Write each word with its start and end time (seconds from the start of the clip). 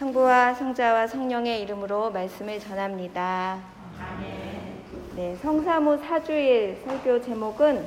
성부와 0.00 0.54
성자와 0.54 1.06
성령의 1.08 1.60
이름으로 1.60 2.10
말씀을 2.10 2.58
전합니다. 2.58 3.58
네, 5.14 5.36
성사무 5.42 5.98
사주일 5.98 6.80
설교 6.86 7.20
제목은 7.20 7.86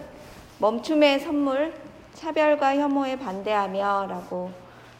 멈춤의 0.59 1.21
선물, 1.21 1.73
차별과 2.13 2.75
혐오에 2.75 3.17
반대하며 3.17 4.05
라고 4.11 4.51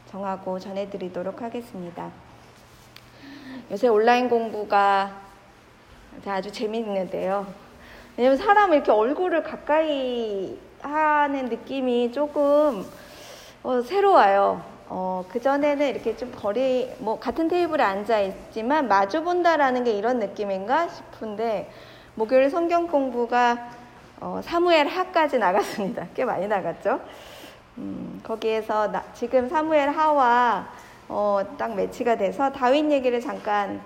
정하고 0.09 0.57
전해드리도록 0.57 1.43
하겠습니다. 1.43 2.09
요새 3.69 3.89
온라인 3.89 4.27
공부가 4.27 5.15
아주 6.25 6.51
재미있는데요. 6.51 7.45
왜냐면 8.17 8.39
사람 8.39 8.73
이렇게 8.73 8.91
얼굴을 8.91 9.43
가까이 9.43 10.57
하는 10.81 11.45
느낌이 11.45 12.11
조금 12.11 12.83
어, 13.61 13.81
새로워요. 13.83 14.72
어, 14.89 15.25
그전에는 15.29 15.87
이렇게 15.87 16.15
좀 16.15 16.31
거리, 16.31 16.93
뭐, 16.99 17.19
같은 17.19 17.47
테이블에 17.47 17.83
앉아 17.83 18.19
있지만 18.21 18.87
마주 18.87 19.23
본다라는 19.23 19.83
게 19.83 19.91
이런 19.91 20.19
느낌인가 20.19 20.89
싶은데, 20.89 21.69
목요일 22.15 22.49
성경 22.49 22.87
공부가 22.87 23.69
어, 24.19 24.39
사무엘 24.43 24.87
하까지 24.87 25.37
나갔습니다. 25.37 26.07
꽤 26.15 26.23
많이 26.23 26.47
나갔죠? 26.47 27.01
음, 27.77 28.21
거기에서 28.23 28.91
나, 28.91 29.03
지금 29.13 29.49
사무엘 29.49 29.89
하와 29.89 30.67
어, 31.09 31.41
딱 31.57 31.75
매치가 31.75 32.15
돼서 32.15 32.51
다윗 32.51 32.89
얘기를 32.91 33.19
잠깐 33.19 33.81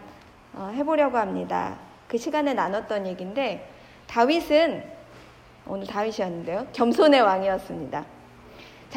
어, 0.54 0.72
해보려고 0.76 1.18
합니다. 1.18 1.76
그 2.08 2.18
시간에 2.18 2.54
나눴던 2.54 3.08
얘기인데, 3.08 3.70
다윗은, 4.08 4.84
오늘 5.66 5.88
다윗이었는데요. 5.88 6.68
겸손의 6.74 7.22
왕이었습니다. 7.22 8.17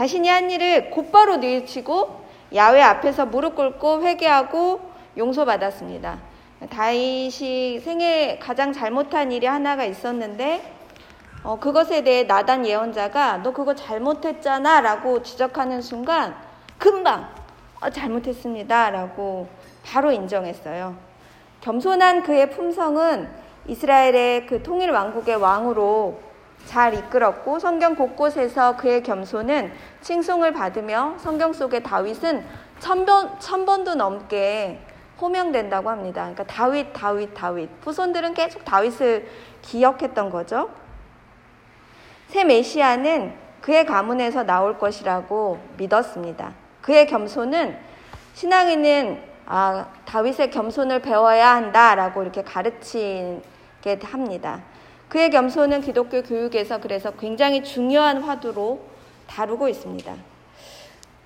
자신이 0.00 0.30
한 0.30 0.50
일을 0.50 0.90
곧바로 0.90 1.36
뉘우치고 1.36 2.24
야외 2.54 2.80
앞에서 2.80 3.26
무릎 3.26 3.54
꿇고 3.54 4.00
회개하고 4.00 4.80
용서받았습니다. 5.18 6.18
다윗이 6.70 7.80
생애 7.80 8.38
가장 8.40 8.72
잘못한 8.72 9.30
일이 9.30 9.44
하나가 9.44 9.84
있었는데 9.84 10.62
어, 11.42 11.60
그것에 11.60 12.02
대해 12.02 12.22
나단 12.22 12.64
예언자가 12.64 13.42
너 13.42 13.52
그거 13.52 13.74
잘못했잖아 13.74 14.80
라고 14.80 15.22
지적하는 15.22 15.82
순간 15.82 16.34
금방 16.78 17.28
어, 17.82 17.90
잘못했습니다 17.90 18.88
라고 18.88 19.48
바로 19.84 20.10
인정했어요. 20.12 20.96
겸손한 21.60 22.22
그의 22.22 22.48
품성은 22.48 23.28
이스라엘의 23.66 24.46
그 24.46 24.62
통일 24.62 24.92
왕국의 24.92 25.36
왕으로 25.36 26.29
잘 26.66 26.94
이끌었고 26.94 27.58
성경 27.58 27.94
곳곳에서 27.94 28.76
그의 28.76 29.02
겸손은 29.02 29.72
칭송을 30.02 30.52
받으며 30.52 31.16
성경 31.18 31.52
속의 31.52 31.82
다윗은 31.82 32.44
천, 32.78 33.04
번, 33.04 33.38
천 33.40 33.66
번도 33.66 33.94
넘게 33.94 34.80
호명된다고 35.20 35.90
합니다. 35.90 36.22
그러니까 36.22 36.44
다윗, 36.44 36.92
다윗, 36.92 37.34
다윗. 37.34 37.68
후손들은 37.82 38.34
계속 38.34 38.64
다윗을 38.64 39.28
기억했던 39.62 40.30
거죠. 40.30 40.70
새 42.28 42.44
메시아는 42.44 43.34
그의 43.60 43.84
가문에서 43.84 44.44
나올 44.44 44.78
것이라고 44.78 45.58
믿었습니다. 45.76 46.54
그의 46.80 47.06
겸손은 47.06 47.76
신앙인은 48.34 49.30
아, 49.46 49.86
다윗의 50.04 50.50
겸손을 50.50 51.02
배워야 51.02 51.56
한다라고 51.56 52.22
이렇게 52.22 52.42
가르치게 52.42 53.98
합니다. 54.04 54.62
그의 55.10 55.30
겸손은 55.30 55.80
기독교 55.80 56.22
교육에서 56.22 56.78
그래서 56.78 57.10
굉장히 57.10 57.64
중요한 57.64 58.22
화두로 58.22 58.80
다루고 59.26 59.68
있습니다. 59.68 60.14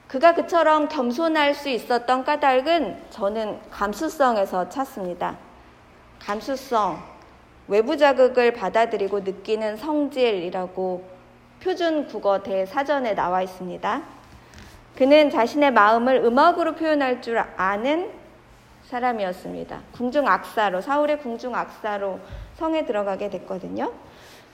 그가 0.08 0.34
그처럼 0.34 0.88
겸손할 0.88 1.54
수 1.54 1.68
있었던 1.68 2.24
까닭은 2.24 3.04
저는 3.10 3.60
감수성에서 3.70 4.70
찾습니다. 4.70 5.36
감수성, 6.18 7.02
외부 7.68 7.98
자극을 7.98 8.54
받아들이고 8.54 9.20
느끼는 9.20 9.76
성질이라고 9.76 11.04
표준 11.62 12.06
국어 12.06 12.42
대사전에 12.42 13.14
나와 13.14 13.42
있습니다. 13.42 14.02
그는 14.96 15.28
자신의 15.28 15.72
마음을 15.72 16.24
음악으로 16.24 16.74
표현할 16.74 17.20
줄 17.20 17.38
아는 17.38 18.10
사람이었습니다. 18.84 19.80
궁중 19.92 20.28
악사로, 20.28 20.80
사울의 20.80 21.20
궁중 21.20 21.54
악사로 21.54 22.20
성에 22.54 22.84
들어가게 22.84 23.30
됐거든요. 23.30 23.92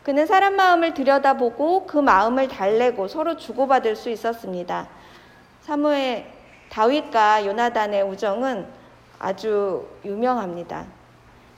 그는 0.02 0.26
사람 0.26 0.56
마음을 0.56 0.94
들여다보고 0.94 1.86
그 1.86 1.98
마음을 1.98 2.48
달래고 2.48 3.08
서로 3.08 3.36
주고받을 3.36 3.96
수 3.96 4.08
있었습니다. 4.08 4.88
사무엘 5.62 6.26
다윗과 6.70 7.44
요나단의 7.46 8.02
우정은 8.04 8.66
아주 9.18 9.86
유명합니다. 10.04 10.86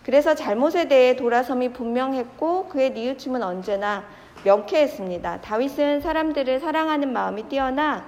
그래서 0.05 0.35
잘못에 0.35 0.89
대해 0.89 1.15
돌아섬이 1.15 1.73
분명했고 1.73 2.69
그의 2.69 2.91
뉘우침은 2.91 3.43
언제나 3.43 4.05
명쾌했습니다. 4.45 5.43
다윗은 5.43 6.01
사람들을 6.01 6.59
사랑하는 6.59 7.13
마음이 7.13 7.45
뛰어나 7.45 8.05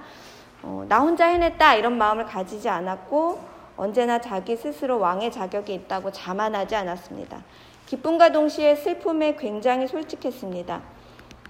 어, 0.61 0.85
나 0.89 0.99
혼자 0.99 1.27
해냈다 1.27 1.75
이런 1.75 1.97
마음을 1.97 2.25
가지지 2.25 2.67
않았고 2.67 3.54
언제나 3.77 4.19
자기 4.19 4.55
스스로 4.55 4.99
왕의 4.99 5.31
자격이 5.31 5.73
있다고 5.73 6.11
자만하지 6.11 6.75
않았습니다. 6.75 7.43
기쁨과 7.85 8.31
동시에 8.31 8.75
슬픔에 8.75 9.35
굉장히 9.35 9.87
솔직했습니다. 9.87 10.81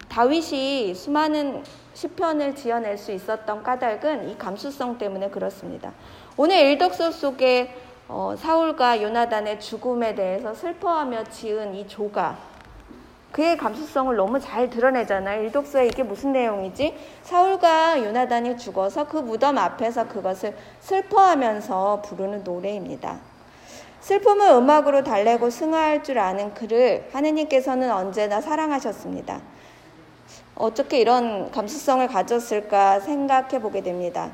다윗이 0.09 0.93
수많은 0.93 1.63
시편을 1.93 2.55
지어낼 2.55 2.97
수 2.97 3.11
있었던 3.11 3.63
까닭은 3.63 4.29
이 4.29 4.37
감수성 4.37 4.97
때문에 4.97 5.29
그렇습니다. 5.29 5.93
오늘 6.37 6.57
일독서 6.57 7.11
속에 7.11 7.75
어, 8.07 8.35
사울과 8.37 9.01
요나단의 9.01 9.59
죽음에 9.59 10.13
대해서 10.13 10.53
슬퍼하며 10.53 11.23
지은 11.25 11.73
이 11.75 11.87
조가 11.87 12.54
그의 13.35 13.57
감수성을 13.57 14.15
너무 14.15 14.39
잘 14.39 14.69
드러내잖아요. 14.69 15.43
일독서에 15.43 15.87
이게 15.87 16.03
무슨 16.03 16.31
내용이지? 16.31 16.95
사울과 17.23 18.01
요나단이 18.01 18.57
죽어서 18.57 19.09
그 19.09 19.17
무덤 19.17 19.57
앞에서 19.57 20.07
그것을 20.07 20.55
슬퍼하면서 20.79 22.01
부르는 22.01 22.45
노래입니다. 22.45 23.19
슬픔을 23.99 24.51
음악으로 24.51 25.03
달래고 25.03 25.49
승화할 25.49 26.01
줄 26.01 26.17
아는 26.17 26.53
그를 26.53 27.09
하느님께서는 27.11 27.91
언제나 27.91 28.39
사랑하셨습니다. 28.39 29.41
어떻게 30.55 31.01
이런 31.01 31.51
감수성을 31.51 32.07
가졌을까 32.07 33.01
생각해 33.01 33.59
보게 33.59 33.81
됩니다. 33.81 34.31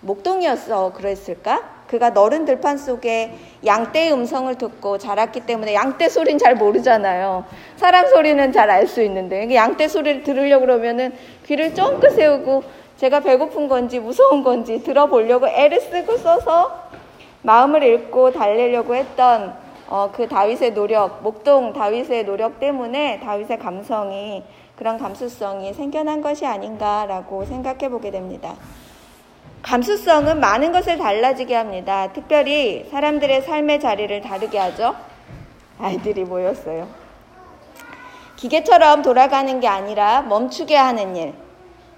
목동이었어 0.00 0.94
그랬을까? 0.94 1.77
그가 1.88 2.10
너른 2.10 2.44
들판 2.44 2.78
속에 2.78 3.32
양떼의 3.64 4.12
음성을 4.12 4.54
듣고 4.54 4.98
자랐기 4.98 5.40
때문에 5.40 5.74
양떼 5.74 6.08
소리는 6.08 6.38
잘 6.38 6.54
모르잖아요. 6.54 7.44
사람 7.76 8.06
소리는 8.06 8.52
잘 8.52 8.70
알 8.70 8.86
수 8.86 9.02
있는데 9.02 9.52
양떼 9.54 9.88
소리를 9.88 10.22
들으려고 10.22 10.66
그러면은 10.66 11.12
귀를 11.46 11.74
쫑긋 11.74 12.12
세우고 12.12 12.62
제가 12.98 13.20
배고픈 13.20 13.68
건지 13.68 13.98
무서운 13.98 14.42
건지 14.42 14.82
들어보려고 14.82 15.48
애를 15.48 15.80
쓰고 15.80 16.16
써서 16.18 16.88
마음을 17.42 17.82
읽고 17.82 18.32
달래려고 18.32 18.94
했던 18.94 19.54
어, 19.88 20.10
그 20.12 20.28
다윗의 20.28 20.74
노력, 20.74 21.22
목동 21.22 21.72
다윗의 21.72 22.26
노력 22.26 22.60
때문에 22.60 23.20
다윗의 23.20 23.58
감성이 23.58 24.42
그런 24.76 24.98
감수성이 24.98 25.72
생겨난 25.72 26.20
것이 26.20 26.44
아닌가라고 26.44 27.44
생각해 27.46 27.88
보게 27.88 28.10
됩니다. 28.10 28.54
감수성은 29.62 30.40
많은 30.40 30.72
것을 30.72 30.98
달라지게 30.98 31.54
합니다. 31.54 32.08
특별히 32.12 32.88
사람들의 32.90 33.42
삶의 33.42 33.80
자리를 33.80 34.20
다르게 34.20 34.58
하죠. 34.58 34.94
아이들이 35.78 36.24
모였어요. 36.24 36.88
기계처럼 38.36 39.02
돌아가는 39.02 39.60
게 39.60 39.66
아니라 39.66 40.22
멈추게 40.22 40.76
하는 40.76 41.16
일. 41.16 41.34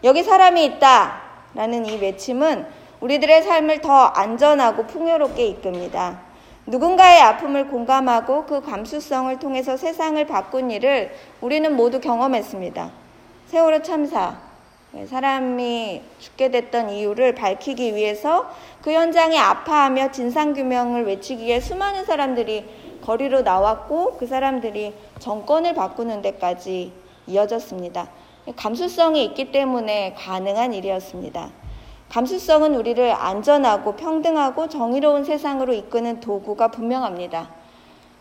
여기 0.05 0.23
사람이 0.23 0.65
있다. 0.65 1.21
라는 1.55 1.85
이 1.85 1.99
외침은 1.99 2.67
우리들의 3.01 3.43
삶을 3.43 3.81
더 3.81 3.93
안전하고 3.93 4.87
풍요롭게 4.87 5.47
이끕니다. 5.47 6.21
누군가의 6.67 7.21
아픔을 7.21 7.69
공감하고 7.69 8.47
그 8.47 8.63
감수성을 8.63 9.39
통해서 9.39 9.77
세상을 9.77 10.25
바꾼 10.27 10.71
일을 10.71 11.13
우리는 11.41 11.75
모두 11.75 12.01
경험했습니다. 12.01 12.91
세월호 13.49 13.83
참사. 13.83 14.50
네, 14.93 15.07
사람이 15.07 16.03
죽게 16.19 16.51
됐던 16.51 16.91
이유를 16.91 17.37
밝히기 17.37 17.95
위해서 17.95 18.51
그 18.83 18.93
현장에 18.93 19.39
아파하며 19.39 20.11
진상규명을 20.11 21.07
외치기 21.07 21.45
위해 21.45 21.61
수많은 21.61 22.05
사람들이 22.05 22.65
거리로 23.03 23.43
나왔고 23.43 24.17
그 24.17 24.27
사람들이 24.27 24.93
정권을 25.21 25.75
바꾸는 25.75 26.23
데까지 26.23 26.93
이어졌습니다. 27.29 28.09
감수성이 28.57 29.25
있기 29.27 29.53
때문에 29.53 30.15
가능한 30.19 30.75
일이었습니다. 30.75 31.51
감수성은 32.09 32.75
우리를 32.75 33.13
안전하고 33.13 33.95
평등하고 33.95 34.69
정의로운 34.69 35.23
세상으로 35.23 35.73
이끄는 35.73 36.19
도구가 36.19 36.73
분명합니다. 36.73 37.49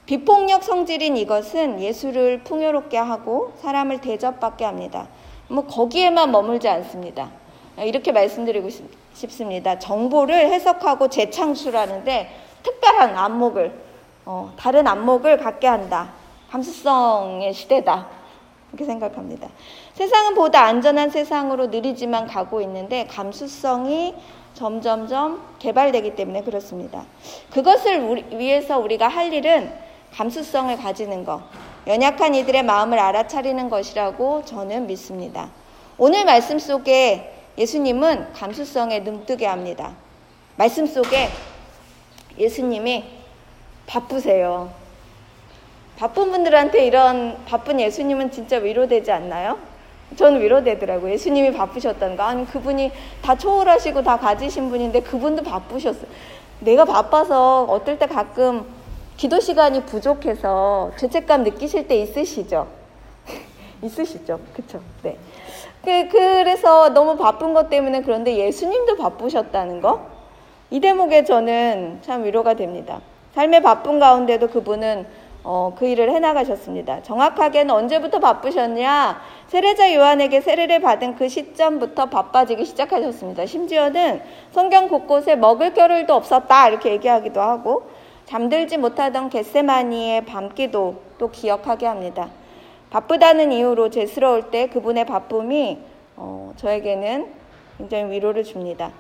비폭력 0.06 0.64
성질인 0.64 1.18
이것은 1.18 1.82
예수를 1.82 2.44
풍요롭게 2.44 2.98
하고 2.98 3.54
사람을 3.58 4.02
대접받게 4.02 4.66
합니다. 4.66 5.08
뭐 5.50 5.66
거기에만 5.66 6.32
머물지 6.32 6.68
않습니다. 6.70 7.30
이렇게 7.78 8.12
말씀드리고 8.12 8.70
싶습니다. 9.14 9.80
정보를 9.80 10.36
해석하고 10.52 11.10
재창출하는데 11.10 12.30
특별한 12.64 13.18
안목을, 13.18 13.74
어, 14.26 14.54
다른 14.58 14.88
안목을 14.88 15.38
갖게 15.38 15.68
한다. 15.68 16.14
감수성의 16.52 17.54
시대다. 17.54 18.08
이렇게 18.72 18.86
생각합니다. 18.86 19.50
세상은 19.94 20.36
보다 20.36 20.64
안전한 20.64 21.10
세상으로 21.10 21.68
느리지만 21.68 22.28
가고 22.28 22.62
있는데 22.62 23.08
감수성이 23.08 24.14
점점점 24.54 25.42
개발되기 25.58 26.16
때문에 26.16 26.44
그렇습니다. 26.44 27.06
그것을 27.52 28.00
우리, 28.00 28.26
위해서 28.38 28.78
우리가 28.78 29.08
할 29.08 29.34
일은 29.34 29.72
감수성을 30.14 30.76
가지는 30.78 31.24
것, 31.26 31.42
연약한 31.88 32.36
이들의 32.36 32.64
마음을 32.64 33.00
알아차리는 33.00 33.70
것이라고 33.70 34.44
저는 34.46 34.88
믿습니다. 34.88 35.50
오늘 35.98 36.26
말씀 36.26 36.60
속에 36.60 37.34
예수님은 37.58 38.34
감수성에 38.34 39.00
눈뜨게 39.00 39.46
합니다. 39.46 39.94
말씀 40.56 40.86
속에 40.86 41.30
예수님이 42.38 43.04
바쁘세요. 43.86 44.72
바쁜 45.98 46.32
분들한테 46.32 46.86
이런 46.86 47.38
바쁜 47.46 47.80
예수님은 47.80 48.32
진짜 48.32 48.58
위로되지 48.58 49.12
않나요? 49.12 49.58
저는 50.16 50.42
위로되더라고요. 50.42 51.12
예수님이 51.12 51.54
바쁘셨다는 51.54 52.16
거. 52.16 52.24
아니, 52.24 52.46
그분이 52.46 52.92
다 53.22 53.38
초월하시고 53.38 54.04
다 54.04 54.18
가지신 54.18 54.70
분인데 54.70 55.02
그분도 55.02 55.44
바쁘셨어요. 55.44 56.06
내가 56.62 56.86
바빠서 56.86 57.64
어떨 57.64 58.00
때 58.00 58.06
가끔 58.06 58.66
기도 59.20 59.42
시간이 59.42 59.84
부족해서 59.84 60.92
죄책감 60.96 61.44
느끼실 61.44 61.90
때 61.90 61.98
있으시죠? 61.98 62.68
있으시죠? 63.84 64.40
그쵸? 64.54 64.80
네. 65.04 65.18
그, 65.84 66.08
그래서 66.10 66.88
너무 66.94 67.18
바쁜 67.18 67.54
것 67.54 67.70
때문에 67.70 68.02
그런데 68.02 68.38
예수님도 68.38 68.96
바쁘셨다는 68.96 69.82
거? 69.82 70.06
이 70.72 70.80
대목에 70.80 71.26
저는 71.26 72.00
참 72.02 72.24
위로가 72.24 72.54
됩니다. 72.54 73.02
삶의 73.34 73.62
바쁜 73.62 74.00
가운데도 74.00 74.48
그분은 74.48 75.06
어, 75.44 75.74
그 75.78 75.86
일을 75.86 76.12
해나가셨습니다. 76.12 77.04
정확하게는 77.04 77.76
언제부터 77.76 78.20
바쁘셨냐? 78.20 79.22
세례자 79.48 79.96
요한에게 79.96 80.40
세례를 80.40 80.80
받은 80.80 81.16
그 81.16 81.28
시점부터 81.28 82.06
바빠지기 82.06 82.64
시작하셨습니다. 82.64 83.46
심지어는 83.46 84.22
성경 84.52 84.88
곳곳에 84.88 85.36
먹을 85.36 85.74
겨를도 85.74 86.14
없었다 86.14 86.70
이렇게 86.70 86.92
얘기하기도 86.92 87.42
하고 87.42 87.99
잠들지 88.30 88.78
못하던 88.78 89.28
겟세마니의 89.28 90.26
밤기도 90.26 91.02
또 91.18 91.32
기억하게 91.32 91.88
합니다. 91.88 92.30
바쁘다는 92.92 93.52
이유로 93.52 93.90
죄스러울 93.90 94.52
때 94.52 94.68
그분의 94.68 95.08
바쁨이 95.08 95.80
어, 96.16 96.54
저에게는 96.56 97.26
굉장히 97.80 98.12
위로를 98.12 98.44
줍니다. 98.44 98.92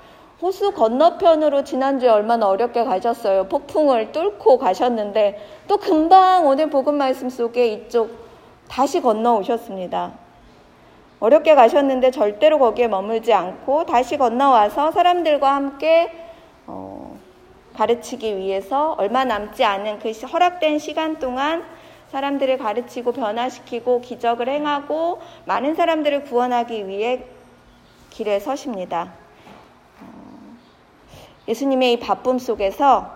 호수 0.41 0.71
건너편으로 0.71 1.63
지난주에 1.63 2.09
얼마나 2.09 2.47
어렵게 2.47 2.83
가셨어요. 2.83 3.43
폭풍을 3.49 4.13
뚫고 4.13 4.57
가셨는데 4.57 5.39
또 5.67 5.77
금방 5.77 6.47
오늘 6.47 6.71
복음 6.71 6.95
말씀 6.95 7.29
속에 7.29 7.67
이쪽 7.67 8.09
다시 8.67 8.99
건너오셨습니다. 8.99 10.11
어렵게 11.19 11.53
가셨는데 11.53 12.09
절대로 12.09 12.57
거기에 12.57 12.87
머물지 12.87 13.31
않고 13.31 13.85
다시 13.85 14.17
건너와서 14.17 14.89
사람들과 14.89 15.53
함께 15.53 16.11
어, 16.65 16.98
가르치기 17.79 18.35
위해서 18.35 18.93
얼마 18.97 19.23
남지 19.23 19.63
않은 19.63 19.99
그 19.99 20.11
허락된 20.11 20.79
시간 20.79 21.17
동안 21.17 21.63
사람들을 22.11 22.57
가르치고 22.57 23.13
변화시키고 23.13 24.01
기적을 24.01 24.49
행하고 24.49 25.21
많은 25.45 25.75
사람들을 25.75 26.25
구원하기 26.25 26.89
위해 26.89 27.23
길에 28.09 28.41
서십니다. 28.41 29.13
예수님의 31.47 31.93
이 31.93 31.99
바쁨 31.99 32.37
속에서 32.37 33.13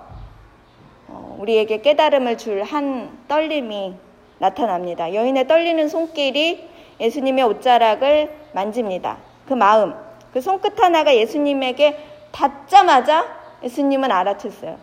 어, 1.10 1.36
우리에게 1.40 1.82
깨달음을 1.82 2.38
줄 2.38 2.64
한 2.64 3.18
떨림이 3.28 3.96
나타납니다. 4.38 5.14
여인의 5.14 5.46
떨리는 5.46 5.90
손길이 5.90 6.70
예수님의 7.02 7.44
옷자락을 7.44 8.34
만집니다. 8.54 9.18
그 9.46 9.54
마음, 9.54 9.94
그 10.32 10.40
손끝 10.40 10.82
하나가 10.82 11.14
예수님에게 11.14 11.98
닿자마자 12.32 13.43
예수님은 13.64 14.10
알아챘어요. 14.10 14.78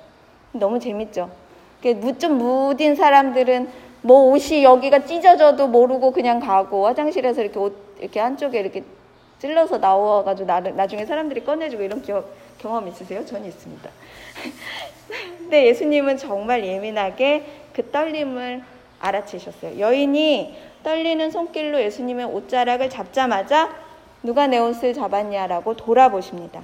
너무 0.53 0.79
재밌죠? 0.79 1.31
좀 2.19 2.39
무딘 2.39 2.95
사람들은 2.95 3.69
뭐 4.03 4.31
옷이 4.33 4.65
여기가 4.65 5.05
찢어져도 5.05 5.69
모르고 5.69 6.13
그냥 6.13 6.41
가고 6.41 6.87
화장실에서 6.87 7.43
이렇게 7.43 7.59
옷 7.59 7.97
이렇게 8.01 8.19
한쪽에 8.19 8.59
이렇게 8.59 8.83
찔러서 9.39 9.79
나와가지고 9.79 10.47
나중에 10.73 11.07
사람들이 11.07 11.45
꺼내주고 11.45 11.83
이런 11.83 12.03
기억 12.03 12.31
경험 12.59 12.89
있으세요? 12.89 13.25
전 13.25 13.45
있습니다. 13.45 13.91
근데 15.39 15.67
예수님은 15.67 16.19
정말 16.19 16.65
예민하게 16.65 17.47
그 17.73 17.91
떨림을 17.91 18.63
알아채셨어요. 19.01 19.79
여인이 19.79 20.57
떨리는 20.83 21.31
손길로 21.31 21.81
예수님의 21.81 22.27
옷자락을 22.27 22.91
잡자마자 22.91 23.75
누가 24.23 24.47
내 24.47 24.59
옷을 24.59 24.93
잡았냐라고 24.93 25.77
돌아보십니다. 25.77 26.63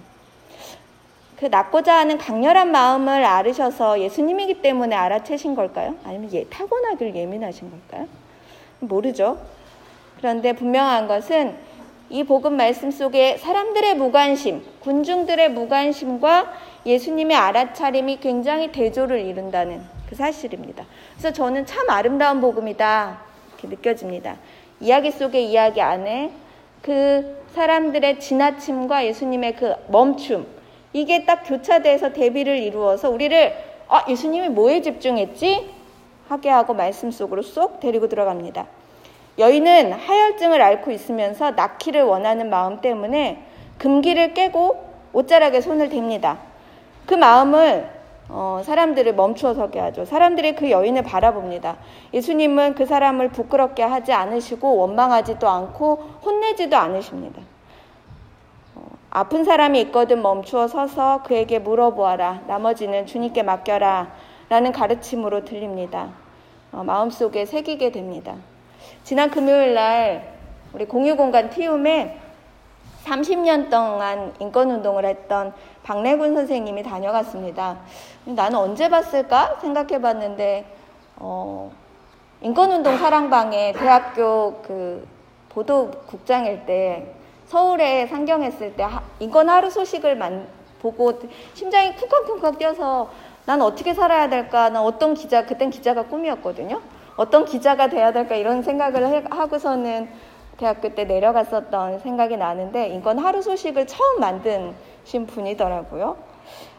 그 1.39 1.47
낳고자 1.47 1.95
하는 1.95 2.17
강렬한 2.17 2.73
마음을 2.73 3.25
알으셔서 3.25 4.01
예수님이기 4.01 4.63
때문에 4.63 4.97
알아채신 4.97 5.55
걸까요? 5.55 5.95
아니면 6.05 6.33
예, 6.33 6.45
타고나길 6.45 7.15
예민하신 7.15 7.71
걸까요? 7.71 8.09
모르죠. 8.81 9.39
그런데 10.17 10.55
분명한 10.55 11.09
것은 11.09 11.55
이 12.09 12.25
복음 12.25 12.57
말씀 12.57 12.91
속에 12.91 13.37
사람들의 13.37 13.97
무관심, 13.97 14.63
군중들의 14.81 15.51
무관심과 15.51 16.53
예수님의 16.87 17.37
알아차림이 17.37 18.21
굉장히 18.21 18.73
대조를 18.73 19.21
이룬다는 19.21 19.83
그 20.09 20.15
사실입니다. 20.15 20.87
그래서 21.13 21.33
저는 21.33 21.67
참 21.67 21.91
아름다운 21.91 22.41
복음이다. 22.41 23.19
이렇게 23.49 23.69
느껴집니다. 23.69 24.37
이야기 24.81 25.11
속의 25.11 25.51
이야기 25.51 25.83
안에 25.83 26.31
그 26.81 27.45
사람들의 27.55 28.21
지나침과 28.21 29.05
예수님의 29.07 29.57
그 29.57 29.75
멈춤, 29.89 30.47
이게 30.97 31.27
딱 31.27 31.43
교차돼서 31.45 32.15
대비를 32.15 32.57
이루어서 32.57 33.11
우리를, 33.11 33.55
아, 33.89 34.07
예수님이 34.09 34.49
뭐에 34.49 34.81
집중했지? 34.81 35.69
하게 36.27 36.49
하고 36.49 36.73
말씀 36.73 37.11
속으로 37.11 37.43
쏙 37.43 37.81
데리고 37.81 38.09
들어갑니다. 38.09 38.67
여인은 39.39 39.93
하혈증을 39.93 40.63
앓고 40.63 40.91
있으면서 40.93 41.51
낳기를 41.51 42.03
원하는 42.03 42.49
마음 42.49 42.81
때문에 42.81 43.43
금기를 43.77 44.33
깨고 44.33 44.85
옷자락에 45.13 45.61
손을 45.61 45.91
댑니다. 45.91 46.39
그 47.05 47.13
마음을 47.13 47.91
어, 48.31 48.63
사람들을 48.65 49.15
멈추어 49.15 49.53
서게 49.53 49.79
하죠. 49.79 50.07
사람들이 50.07 50.55
그 50.55 50.71
여인을 50.71 51.03
바라봅니다. 51.03 51.77
예수님은 52.15 52.75
그 52.75 52.87
사람을 52.87 53.29
부끄럽게 53.29 53.83
하지 53.83 54.15
않으시고 54.15 54.79
원망하지도 54.79 55.47
않고 55.47 55.97
혼내지도 56.25 56.75
않으십니다. 56.75 57.43
어, 59.17 59.21
아픈 59.21 59.45
사람이 59.45 59.81
있거든 59.83 60.21
멈추어 60.21 60.69
서서 60.69 61.23
그에게 61.23 61.59
물어보아라. 61.59 62.43
나머지는 62.47 63.07
주님께 63.07 63.43
맡겨라. 63.43 64.13
라는 64.51 64.73
가르침으로 64.73 65.45
들립니다. 65.45 66.11
어, 66.71 66.85
마음속에 66.85 67.47
새기게 67.47 67.93
됩니다. 67.93 68.37
지난 69.05 69.31
금요일 69.31 69.75
날 69.75 70.35
우리 70.75 70.85
공유공간 70.85 71.51
티움에 71.51 72.21
30년 73.05 73.71
동안 73.71 74.35
인권운동을 74.39 75.05
했던 75.07 75.55
박래군 75.83 76.35
선생님이 76.35 76.83
다녀갔습니다. 76.83 77.79
나는 78.27 78.59
언제 78.59 78.89
봤을까 78.89 79.59
생각해 79.61 80.01
봤는데, 80.01 80.67
어, 81.17 81.73
인권운동 82.43 82.99
사랑방에 82.99 83.73
대학교 83.73 84.61
그 84.63 85.09
보도국장일 85.49 86.67
때 86.67 87.16
서울에 87.47 88.07
상경했을 88.07 88.75
때 88.75 88.87
인권 89.19 89.49
하루 89.49 89.71
소식을 89.71 90.17
만, 90.17 90.47
보고 90.81 91.19
심장이 91.55 91.95
쿵쾅쿵쾅 91.97 92.59
뛰어서 92.59 93.11
난 93.45 93.63
어떻게 93.63 93.95
살아야 93.95 94.29
될까? 94.29 94.69
난 94.69 94.83
어떤 94.83 95.15
기자, 95.15 95.47
그땐 95.47 95.71
기자가 95.71 96.03
꿈이었거든요. 96.03 96.81
어떤 97.17 97.45
기자가 97.45 97.89
돼야 97.89 98.13
될까 98.13 98.35
이런 98.35 98.63
생각을 98.63 99.25
하고서는 99.31 100.09
대학교 100.59 100.95
때 100.95 101.05
내려갔었던 101.05 102.01
생각이 102.01 102.37
나는데 102.37 102.89
인권 102.89 103.19
하루 103.19 103.43
소식을 103.43 103.87
처음 103.87 104.21
만드신 104.21 105.27
분이더라고요. 105.27 106.17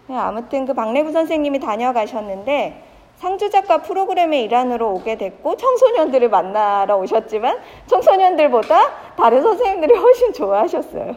네, 0.08 0.16
아무튼 0.16 0.66
그 0.66 0.74
박래구 0.74 1.12
선생님이 1.12 1.60
다녀가셨는데 1.60 2.87
상주작가 3.20 3.82
프로그램의 3.82 4.44
일환으로 4.44 4.92
오게 4.94 5.18
됐고 5.18 5.58
청소년들을 5.58 6.30
만나러 6.30 6.98
오셨지만 6.98 7.58
청소년들보다 7.88 9.16
다른 9.16 9.42
선생님들이 9.42 9.96
훨씬 9.98 10.34
좋아하셨어요. 10.34 11.16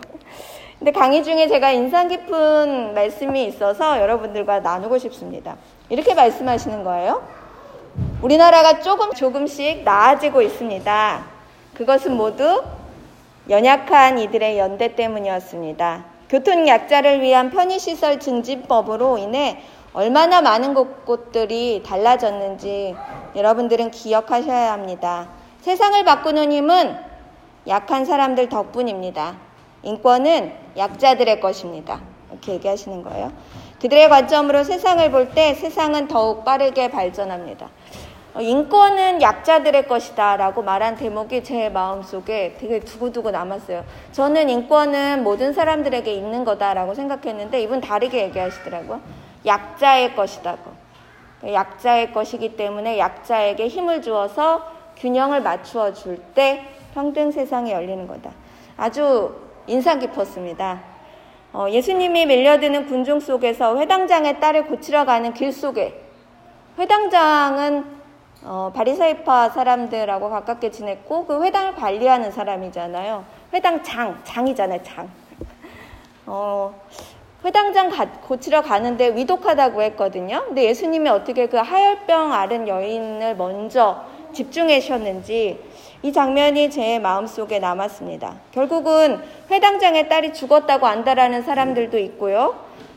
근데 0.78 0.92
강의 0.92 1.22
중에 1.22 1.46
제가 1.46 1.72
인상 1.72 2.08
깊은 2.08 2.94
말씀이 2.94 3.44
있어서 3.44 4.00
여러분들과 4.00 4.60
나누고 4.60 4.96
싶습니다. 4.96 5.56
이렇게 5.90 6.14
말씀하시는 6.14 6.84
거예요. 6.84 7.22
우리나라가 8.22 8.80
조금 8.80 9.12
조금씩 9.12 9.84
나아지고 9.84 10.40
있습니다. 10.40 11.24
그것은 11.74 12.16
모두 12.16 12.62
연약한 13.50 14.18
이들의 14.18 14.58
연대 14.58 14.94
때문이었습니다. 14.94 16.04
교통약자를 16.30 17.20
위한 17.20 17.50
편의시설 17.50 18.20
증진법으로 18.20 19.18
인해 19.18 19.62
얼마나 19.92 20.40
많은 20.40 20.74
곳들이 20.74 21.82
달라졌는지 21.84 22.94
여러분들은 23.34 23.90
기억하셔야 23.90 24.72
합니다. 24.72 25.28
세상을 25.62 26.04
바꾸는 26.04 26.52
힘은 26.52 26.96
약한 27.66 28.04
사람들 28.04 28.48
덕분입니다. 28.48 29.34
인권은 29.82 30.52
약자들의 30.76 31.40
것입니다. 31.40 32.00
이렇게 32.30 32.52
얘기하시는 32.52 33.02
거예요. 33.02 33.32
그들의 33.80 34.08
관점으로 34.08 34.62
세상을 34.62 35.10
볼 35.10 35.34
때 35.34 35.54
세상은 35.54 36.06
더욱 36.06 36.44
빠르게 36.44 36.90
발전합니다. 36.90 37.68
어, 38.34 38.40
인권은 38.40 39.20
약자들의 39.20 39.88
것이다 39.88 40.36
라고 40.36 40.62
말한 40.62 40.94
대목이 40.96 41.42
제 41.42 41.68
마음속에 41.68 42.56
되게 42.60 42.78
두고두고 42.78 43.32
남았어요. 43.32 43.84
저는 44.12 44.48
인권은 44.48 45.24
모든 45.24 45.52
사람들에게 45.52 46.12
있는 46.12 46.44
거다 46.44 46.74
라고 46.74 46.94
생각했는데 46.94 47.60
이분 47.60 47.80
다르게 47.80 48.22
얘기하시더라고요. 48.24 49.00
약자의 49.46 50.14
것이다고. 50.14 50.80
약자의 51.46 52.12
것이기 52.12 52.56
때문에 52.56 52.98
약자에게 52.98 53.68
힘을 53.68 54.02
주어서 54.02 54.62
균형을 54.96 55.40
맞추어 55.40 55.94
줄 55.94 56.18
때 56.34 56.66
평등 56.94 57.30
세상이 57.30 57.72
열리는 57.72 58.06
거다. 58.06 58.30
아주 58.76 59.34
인상 59.66 59.98
깊었습니다. 59.98 60.80
어, 61.52 61.66
예수님이 61.70 62.26
밀려드는 62.26 62.86
군중 62.86 63.20
속에서 63.20 63.78
회당장의 63.78 64.40
딸을 64.40 64.66
고치러 64.66 65.04
가는 65.04 65.32
길 65.32 65.52
속에 65.52 66.00
회당장은 66.78 68.00
어, 68.42 68.72
바리사이파 68.74 69.50
사람들하고 69.50 70.30
가깝게 70.30 70.70
지냈고 70.70 71.26
그 71.26 71.44
회당을 71.44 71.74
관리하는 71.74 72.30
사람이잖아요. 72.32 73.24
회당 73.52 73.82
장, 73.82 74.18
장이잖아요, 74.24 74.82
장. 74.82 75.08
어, 76.26 76.74
회당장 77.44 77.88
가, 77.88 78.06
고치러 78.06 78.62
가는데 78.62 79.14
위독하다고 79.14 79.82
했거든요. 79.82 80.44
근데 80.46 80.64
예수님이 80.64 81.08
어떻게 81.08 81.46
그 81.46 81.56
하열병 81.56 82.32
앓은 82.32 82.68
여인을 82.68 83.36
먼저 83.36 84.04
집중하셨는지 84.32 85.58
이 86.02 86.12
장면이 86.12 86.70
제 86.70 86.98
마음속에 86.98 87.58
남았습니다. 87.58 88.34
결국은 88.52 89.20
회당장의 89.50 90.08
딸이 90.08 90.32
죽었다고 90.32 90.86
안다라는 90.86 91.42
사람들도 91.42 91.98
있고요. 91.98 92.56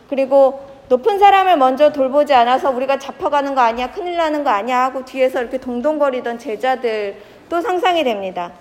그리고 0.10 0.62
높은 0.90 1.18
사람을 1.18 1.58
먼저 1.58 1.92
돌보지 1.92 2.34
않아서 2.34 2.70
우리가 2.70 3.00
잡혀가는 3.00 3.56
거 3.56 3.62
아니야, 3.62 3.92
큰일 3.92 4.18
나는 4.18 4.44
거 4.44 4.50
아니야 4.50 4.84
하고 4.84 5.04
뒤에서 5.06 5.42
이렇게 5.42 5.58
동동거리던 5.58 6.38
제자들도 6.40 7.62
상상이 7.62 8.04
됩니다. 8.04 8.52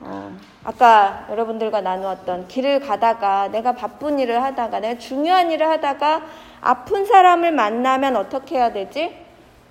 어, 0.00 0.32
아까 0.64 1.26
여러분들과 1.30 1.80
나누었던 1.80 2.48
길을 2.48 2.80
가다가 2.80 3.48
내가 3.48 3.72
바쁜 3.72 4.18
일을 4.18 4.42
하다가 4.42 4.80
내가 4.80 4.98
중요한 4.98 5.50
일을 5.50 5.68
하다가 5.68 6.22
아픈 6.60 7.04
사람을 7.04 7.52
만나면 7.52 8.16
어떻게 8.16 8.56
해야 8.56 8.72
되지? 8.72 9.16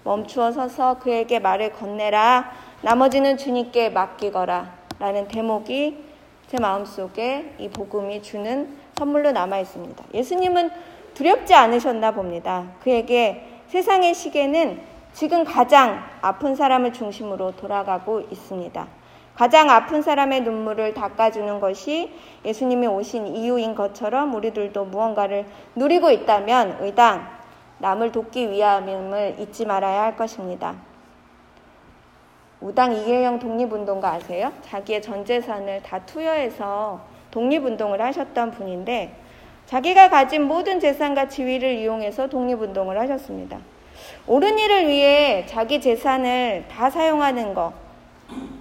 멈추어 0.03 0.51
서서 0.51 0.99
그에게 0.99 1.39
말을 1.39 1.73
건네라. 1.73 2.51
나머지는 2.81 3.37
주님께 3.37 3.89
맡기거라. 3.89 4.77
라는 4.99 5.27
대목이 5.27 6.03
제 6.47 6.57
마음속에 6.59 7.55
이 7.59 7.69
복음이 7.69 8.21
주는 8.23 8.77
선물로 8.97 9.31
남아 9.31 9.59
있습니다. 9.59 10.03
예수님은 10.13 10.71
두렵지 11.13 11.53
않으셨나 11.53 12.11
봅니다. 12.11 12.65
그에게 12.81 13.61
세상의 13.67 14.13
시계는 14.13 14.79
지금 15.13 15.43
가장 15.43 16.03
아픈 16.21 16.55
사람을 16.55 16.93
중심으로 16.93 17.55
돌아가고 17.57 18.21
있습니다. 18.31 18.96
가장 19.37 19.69
아픈 19.69 20.01
사람의 20.01 20.41
눈물을 20.41 20.95
닦아주는 20.95 21.59
것이 21.59 22.11
예수님이 22.43 22.87
오신 22.87 23.27
이유인 23.35 23.75
것처럼 23.75 24.33
우리들도 24.33 24.85
무언가를 24.85 25.45
누리고 25.75 26.09
있다면 26.09 26.79
의당 26.81 27.27
남을 27.77 28.11
돕기 28.11 28.49
위함을 28.49 29.35
잊지 29.37 29.67
말아야 29.67 30.01
할 30.01 30.17
것입니다. 30.17 30.73
우당 32.61 32.91
이계영 32.95 33.37
독립운동가 33.37 34.13
아세요? 34.13 34.51
자기의 34.63 35.03
전 35.03 35.23
재산을 35.23 35.83
다 35.83 35.99
투여해서 35.99 36.99
독립운동을 37.29 38.01
하셨던 38.01 38.49
분인데 38.49 39.13
자기가 39.67 40.09
가진 40.09 40.47
모든 40.47 40.79
재산과 40.79 41.27
지위를 41.27 41.75
이용해서 41.75 42.27
독립운동을 42.27 42.99
하셨습니다. 43.01 43.59
옳은 44.25 44.57
일을 44.57 44.87
위해 44.87 45.45
자기 45.45 45.79
재산을 45.79 46.65
다 46.67 46.89
사용하는 46.89 47.53
것, 47.53 47.73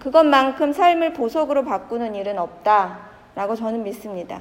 그것만큼 0.07 0.73
삶을 0.73 1.15
보석으로 1.15 1.65
바꾸는 1.65 2.15
일은 2.15 2.39
없다라고 2.39 3.57
저는 3.57 3.83
믿습니다. 3.83 4.41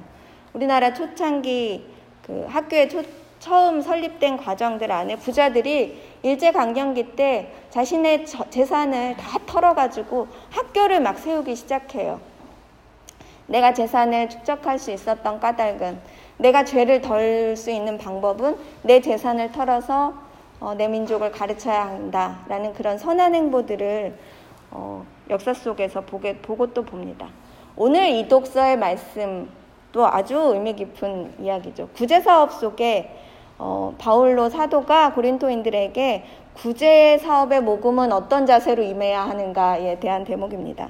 우리나라 0.53 0.93
초창기 0.93 1.87
그 2.21 2.45
학교에 2.47 2.87
초, 2.87 3.01
처음 3.39 3.81
설립된 3.81 4.37
과정들 4.37 4.91
안에 4.91 5.15
부자들이 5.15 5.99
일제강점기 6.21 7.15
때 7.15 7.51
자신의 7.71 8.27
재산을 8.51 9.17
다 9.17 9.39
털어가지고 9.47 10.27
학교를 10.51 10.99
막 10.99 11.17
세우기 11.17 11.55
시작해요. 11.55 12.21
내가 13.47 13.73
재산을 13.73 14.29
축적할 14.29 14.77
수 14.77 14.91
있었던 14.91 15.39
까닭은 15.39 15.99
내가 16.37 16.63
죄를 16.63 17.01
덜 17.01 17.57
수 17.57 17.71
있는 17.71 17.97
방법은 17.97 18.55
내 18.83 19.01
재산을 19.01 19.51
털어서 19.51 20.13
어, 20.59 20.75
내 20.75 20.87
민족을 20.87 21.31
가르쳐야 21.31 21.87
한다라는 21.87 22.75
그런 22.75 22.99
선한 22.99 23.33
행보들을 23.33 24.15
어, 24.77 25.05
역사 25.29 25.53
속에서 25.53 26.01
보게, 26.01 26.37
보고 26.37 26.73
또 26.73 26.83
봅니다. 26.83 27.27
오늘 27.77 28.09
이 28.09 28.27
독서의 28.27 28.77
말씀도 28.77 30.05
아주 30.05 30.37
의미 30.37 30.75
깊은 30.75 31.35
이야기죠. 31.39 31.89
구제 31.95 32.19
사업 32.19 32.51
속에 32.51 33.09
어, 33.57 33.95
바울로 33.97 34.49
사도가 34.49 35.13
고린토인들에게 35.13 36.25
구제 36.55 37.17
사업의 37.19 37.61
모금은 37.61 38.11
어떤 38.11 38.45
자세로 38.45 38.83
임해야 38.83 39.21
하는가에 39.21 39.99
대한 39.99 40.25
대목입니다. 40.25 40.89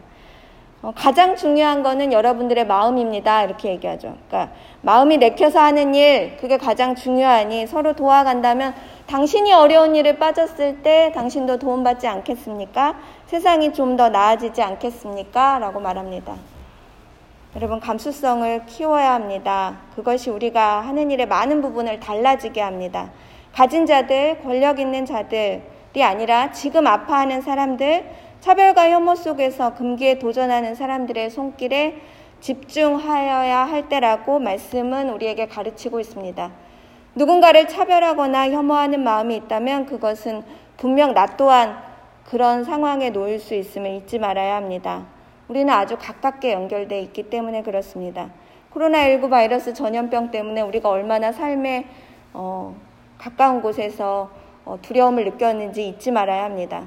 어, 0.82 0.92
가장 0.96 1.36
중요한 1.36 1.84
거는 1.84 2.12
여러분들의 2.12 2.66
마음입니다. 2.66 3.44
이렇게 3.44 3.70
얘기하죠. 3.70 4.16
그러니까 4.28 4.54
마음이 4.82 5.18
내켜서 5.18 5.60
하는 5.60 5.94
일, 5.94 6.38
그게 6.38 6.58
가장 6.58 6.96
중요하니 6.96 7.68
서로 7.68 7.94
도와간다면 7.94 8.74
당신이 9.08 9.54
어려운 9.54 9.96
일에 9.96 10.18
빠졌을 10.18 10.82
때 10.82 11.12
당신도 11.14 11.60
도움받지 11.60 12.08
않겠습니까? 12.08 12.96
세상이 13.28 13.72
좀 13.74 13.96
더 13.96 14.10
나아지지 14.10 14.62
않겠습니까? 14.62 15.60
라고 15.60 15.80
말합니다. 15.80 16.36
여러분, 17.56 17.80
감수성을 17.80 18.66
키워야 18.66 19.14
합니다. 19.14 19.78
그것이 19.96 20.30
우리가 20.30 20.82
하는 20.82 21.12
일의 21.12 21.28
많은 21.28 21.62
부분을 21.62 22.00
달라지게 22.00 22.60
합니다. 22.60 23.12
가진 23.54 23.86
자들, 23.86 24.42
권력 24.42 24.80
있는 24.80 25.06
자들이 25.06 26.04
아니라 26.04 26.52
지금 26.52 26.86
아파하는 26.88 27.42
사람들, 27.42 28.10
차별과 28.42 28.90
혐오 28.90 29.16
속에서 29.16 29.76
금기에 29.76 30.20
도전하는 30.20 30.76
사람들의 30.76 31.30
손길에 31.30 32.02
집중하여야 32.42 33.60
할 33.60 33.88
때라고 33.88 34.40
말씀은 34.40 35.10
우리에게 35.12 35.48
가르치고 35.48 36.02
있습니다. 36.02 36.52
누군가를 37.16 37.68
차별하거나 37.68 38.52
혐오하는 38.52 39.02
마음이 39.02 39.36
있다면 39.38 39.86
그것은 39.86 40.44
분명 40.78 41.14
나 41.14 41.26
또한 41.38 41.82
그런 42.26 42.64
상황에 42.64 43.10
놓일 43.10 43.40
수 43.40 43.56
있음을 43.56 43.92
잊지 43.92 44.20
말아야 44.20 44.58
합니다. 44.58 45.04
우리는 45.48 45.74
아주 45.74 45.96
가깝게 45.98 46.52
연결되어 46.52 47.00
있기 47.00 47.30
때문에 47.30 47.64
그렇습니다. 47.64 48.30
코로나19 48.74 49.30
바이러스 49.30 49.74
전염병 49.74 50.32
때문에 50.32 50.62
우리가 50.62 50.90
얼마나 50.90 51.32
삶에 51.32 51.88
어, 52.34 52.76
가까운 53.18 53.62
곳에서 53.62 54.30
어, 54.66 54.78
두려움을 54.82 55.24
느꼈는지 55.24 55.88
잊지 55.88 56.12
말아야 56.12 56.44
합니다. 56.44 56.84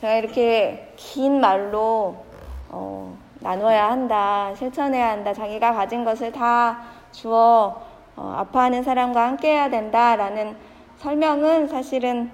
제가 0.00 0.14
이렇게 0.14 0.92
긴 0.96 1.40
말로 1.40 2.24
어, 2.70 3.18
나눠야 3.40 3.90
한다, 3.90 4.54
실천해야 4.54 5.10
한다, 5.10 5.34
자기가 5.34 5.74
가진 5.74 6.04
것을 6.04 6.32
다 6.32 6.80
주어 7.12 7.93
어, 8.16 8.34
아파하는 8.38 8.82
사람과 8.82 9.26
함께해야 9.28 9.70
된다라는 9.70 10.56
설명은 10.98 11.68
사실은 11.68 12.30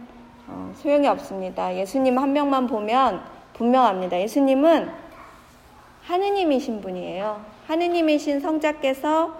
어, 0.47 0.73
소용이 0.77 1.07
없습니다. 1.07 1.75
예수님 1.75 2.19
한 2.19 2.33
명만 2.33 2.67
보면 2.67 3.23
분명합니다. 3.55 4.21
예수님은 4.21 4.91
하느님이신 6.07 6.81
분이에요. 6.81 7.41
하느님이신 7.67 8.41
성자께서 8.41 9.39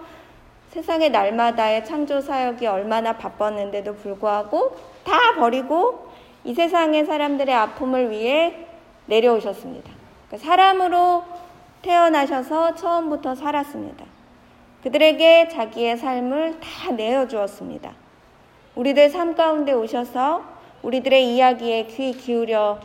세상의 0.69 1.11
날마다의 1.11 1.83
창조 1.85 2.21
사역이 2.21 2.65
얼마나 2.65 3.17
바빴는데도 3.17 3.95
불구하고 3.95 4.77
다 5.03 5.35
버리고 5.37 6.11
이 6.45 6.53
세상의 6.53 7.05
사람들의 7.05 7.53
아픔을 7.53 8.09
위해 8.09 8.67
내려오셨습니다. 9.07 9.91
그러니까 10.27 10.47
사람으로 10.47 11.23
태어나셔서 11.81 12.75
처음부터 12.75 13.35
살았습니다. 13.35 14.05
그들에게 14.83 15.49
자기의 15.49 15.97
삶을 15.97 16.59
다 16.59 16.91
내어주었습니다. 16.91 17.91
우리들 18.75 19.09
삶 19.09 19.35
가운데 19.35 19.73
오셔서 19.73 20.43
우리들의 20.81 21.35
이야기에 21.35 21.85
귀 21.85 22.13
기울여 22.13 22.79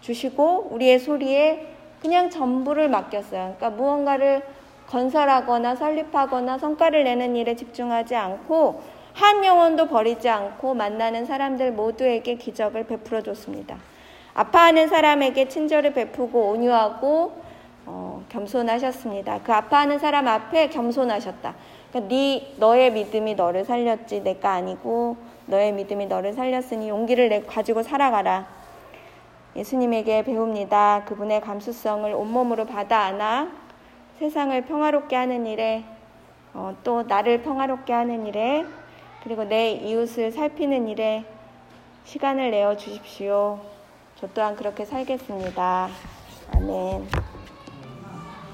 주시고 0.00 0.68
우리의 0.70 0.98
소리에 0.98 1.66
그냥 2.00 2.30
전부를 2.30 2.88
맡겼어요. 2.88 3.56
그러니까 3.56 3.70
무언가를 3.70 4.42
건설하거나 4.88 5.74
설립하거나 5.76 6.58
성과를 6.58 7.04
내는 7.04 7.34
일에 7.34 7.56
집중하지 7.56 8.14
않고 8.14 8.82
한 9.14 9.44
영혼도 9.44 9.88
버리지 9.88 10.28
않고 10.28 10.74
만나는 10.74 11.26
사람들 11.26 11.72
모두에게 11.72 12.36
기적을 12.36 12.84
베풀어 12.84 13.22
줬습니다. 13.22 13.76
아파하는 14.34 14.88
사람에게 14.88 15.48
친절을 15.48 15.92
베푸고 15.92 16.50
온유하고 16.50 17.41
어, 17.86 18.22
겸손하셨습니다. 18.28 19.40
그 19.42 19.52
아파하는 19.52 19.98
사람 19.98 20.28
앞에 20.28 20.68
겸손하셨다. 20.68 21.54
그러니까 21.90 22.14
네 22.14 22.54
너의 22.58 22.92
믿음이 22.92 23.34
너를 23.34 23.64
살렸지 23.64 24.22
내가 24.22 24.52
아니고 24.52 25.16
너의 25.46 25.72
믿음이 25.72 26.06
너를 26.06 26.32
살렸으니 26.32 26.88
용기를 26.88 27.28
내 27.28 27.42
가지고 27.42 27.82
살아가라. 27.82 28.46
예수님에게 29.56 30.24
배웁니다. 30.24 31.04
그분의 31.04 31.40
감수성을 31.42 32.10
온몸으로 32.12 32.64
받아 32.66 33.00
안아 33.00 33.50
세상을 34.18 34.58
평화롭게 34.62 35.16
하는 35.16 35.46
일에 35.46 35.84
어, 36.54 36.74
또 36.84 37.02
나를 37.02 37.42
평화롭게 37.42 37.92
하는 37.92 38.26
일에 38.26 38.64
그리고 39.22 39.44
내 39.44 39.72
이웃을 39.72 40.32
살피는 40.32 40.88
일에 40.88 41.24
시간을 42.04 42.50
내어 42.50 42.76
주십시오. 42.76 43.60
저 44.16 44.26
또한 44.34 44.56
그렇게 44.56 44.84
살겠습니다. 44.84 45.88
아멘. 46.54 47.31